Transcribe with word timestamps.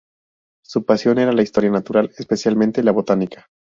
Su 0.65 0.83
pasión 0.83 1.19
era 1.19 1.31
la 1.31 1.43
historia 1.43 1.69
natural, 1.69 2.09
especialmente 2.17 2.81
la 2.81 2.91
botánica. 2.91 3.47